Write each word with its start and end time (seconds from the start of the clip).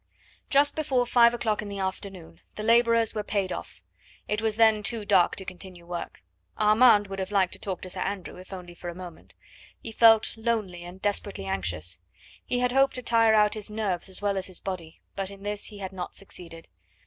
Just 0.49 0.75
before 0.75 1.05
five 1.05 1.31
o'clock 1.31 1.61
in 1.61 1.69
the 1.69 1.77
afternoon 1.77 2.41
the 2.55 2.63
labourers 2.63 3.13
were 3.13 3.21
paid 3.21 3.51
off. 3.53 3.83
It 4.27 4.41
was 4.41 4.55
then 4.55 4.81
too 4.81 5.05
dark 5.05 5.35
to 5.35 5.45
continue 5.45 5.85
work. 5.85 6.23
Armand 6.57 7.05
would 7.05 7.19
have 7.19 7.29
liked 7.29 7.53
to 7.53 7.59
talk 7.59 7.81
to 7.81 7.89
Sir 7.91 7.99
Andrew, 7.99 8.37
if 8.37 8.51
only 8.51 8.73
for 8.73 8.89
a 8.89 8.95
moment. 8.95 9.35
He 9.79 9.91
felt 9.91 10.35
lonely 10.37 10.83
and 10.83 10.99
desperately 10.99 11.45
anxious. 11.45 11.99
He 12.43 12.57
had 12.57 12.71
hoped 12.71 12.95
to 12.95 13.03
tire 13.03 13.35
out 13.35 13.53
his 13.53 13.69
nerves 13.69 14.09
as 14.09 14.23
well 14.23 14.39
as 14.39 14.47
his 14.47 14.59
body, 14.59 15.01
but 15.15 15.29
in 15.29 15.43
this 15.43 15.65
he 15.65 15.77
had 15.77 15.91
not 15.91 16.15
succeeded. 16.15 16.67